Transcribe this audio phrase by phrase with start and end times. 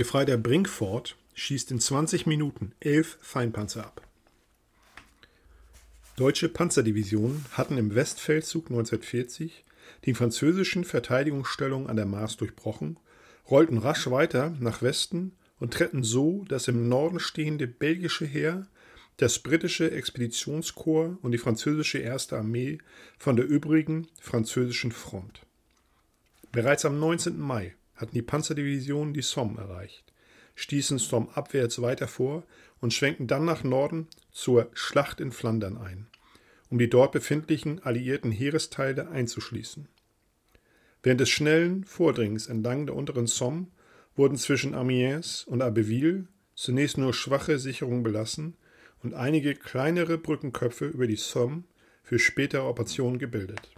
[0.00, 4.00] Gefreiter Brinkford schießt in 20 Minuten elf Feindpanzer ab.
[6.16, 9.62] Deutsche Panzerdivisionen hatten im Westfeldzug 1940
[10.06, 12.96] die französischen Verteidigungsstellungen an der Maas durchbrochen,
[13.50, 18.68] rollten rasch weiter nach Westen und treten so das im Norden stehende belgische Heer,
[19.18, 22.78] das britische Expeditionskorps und die französische Erste Armee
[23.18, 25.42] von der übrigen französischen Front.
[26.52, 27.38] Bereits am 19.
[27.38, 30.12] Mai hatten die Panzerdivisionen die Somme erreicht,
[30.54, 32.44] stießen Somme abwärts weiter vor
[32.80, 36.06] und schwenkten dann nach Norden zur Schlacht in Flandern ein,
[36.70, 39.88] um die dort befindlichen alliierten Heeresteile einzuschließen.
[41.02, 43.68] Während des schnellen Vordringens entlang der unteren Somme
[44.16, 48.54] wurden zwischen Amiens und Abbeville zunächst nur schwache Sicherungen belassen
[49.02, 51.64] und einige kleinere Brückenköpfe über die Somme
[52.02, 53.70] für spätere Operationen gebildet.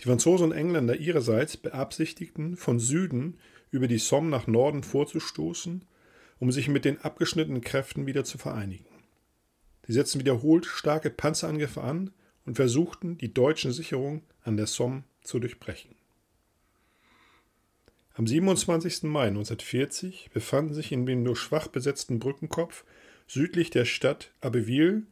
[0.00, 3.38] Die Franzosen und Engländer ihrerseits beabsichtigten, von Süden
[3.70, 5.84] über die Somme nach Norden vorzustoßen,
[6.38, 8.86] um sich mit den abgeschnittenen Kräften wieder zu vereinigen.
[9.86, 12.10] Sie setzten wiederholt starke Panzerangriffe an
[12.46, 15.94] und versuchten, die deutschen Sicherungen an der Somme zu durchbrechen.
[18.14, 19.04] Am 27.
[19.04, 22.84] Mai 1940 befanden sich in dem nur schwach besetzten Brückenkopf
[23.26, 25.02] südlich der Stadt Abbeville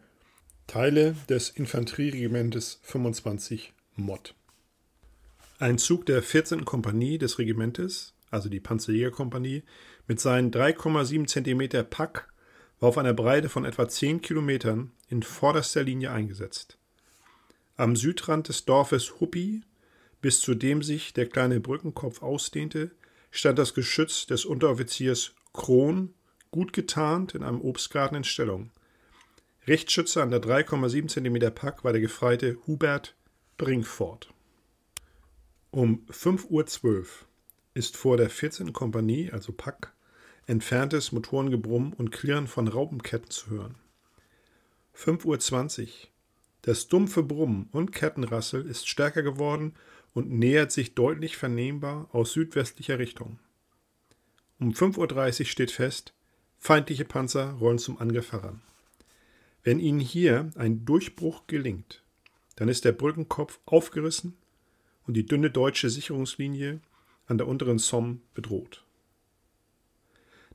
[0.68, 4.34] Teile des Infanterieregimentes 25 Mott.
[5.62, 6.64] Ein Zug der 14.
[6.64, 9.62] Kompanie des Regimentes, also die Panzerjägerkompanie,
[10.08, 12.26] mit seinen 3,7 cm Pack
[12.80, 16.78] war auf einer Breite von etwa 10 Kilometern in vorderster Linie eingesetzt.
[17.76, 19.62] Am Südrand des Dorfes Huppi,
[20.20, 22.90] bis zu dem sich der kleine Brückenkopf ausdehnte,
[23.30, 26.12] stand das Geschütz des Unteroffiziers Kron,
[26.50, 28.72] gut getarnt in einem Obstgarten in Stellung.
[29.68, 33.14] Richtschütze an der 3,7 cm Pack war der Gefreite Hubert
[33.58, 34.34] Brinkford.
[35.74, 37.06] Um 5.12 Uhr
[37.72, 38.74] ist vor der 14.
[38.74, 39.94] Kompanie, also Pack,
[40.44, 43.76] entferntes Motorengebrumm und Klirren von Raupenketten zu hören.
[44.94, 45.88] 5.20 Uhr.
[46.60, 49.72] Das dumpfe Brummen und Kettenrassel ist stärker geworden
[50.12, 53.38] und nähert sich deutlich vernehmbar aus südwestlicher Richtung.
[54.60, 56.12] Um 5.30 Uhr steht fest,
[56.58, 58.60] feindliche Panzer rollen zum Angriff heran.
[59.62, 62.02] Wenn ihnen hier ein Durchbruch gelingt,
[62.56, 64.36] dann ist der Brückenkopf aufgerissen
[65.06, 66.80] und die dünne deutsche Sicherungslinie
[67.26, 68.84] an der unteren Somme bedroht.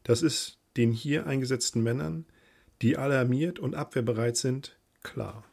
[0.04, 2.26] Das ist den hier eingesetzten Männern,
[2.82, 5.44] die alarmiert und abwehrbereit sind, klar.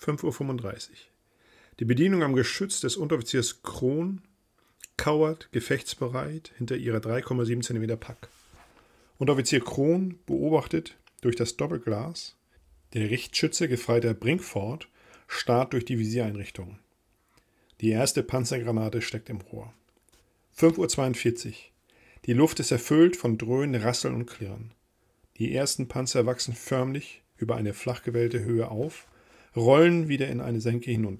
[0.00, 0.96] 5.35 Uhr.
[1.80, 4.22] Die Bedienung am Geschütz des Unteroffiziers Kron
[4.96, 8.28] kauert gefechtsbereit hinter ihrer 3,7 cm Pack.
[9.18, 12.36] Unteroffizier Kron beobachtet durch das Doppelglas.
[12.94, 14.88] Der Richtschütze Gefreiter Brinkford
[15.28, 16.78] starrt durch die Visiereinrichtung.
[17.82, 19.74] Die erste Panzergranate steckt im Rohr.
[20.56, 21.54] 5.42 Uhr.
[22.26, 24.72] Die Luft ist erfüllt von Dröhnen, Rasseln und Klirren.
[25.38, 29.08] Die ersten Panzer wachsen förmlich über eine flach gewellte Höhe auf,
[29.56, 31.10] rollen wieder in eine Senke hinunter.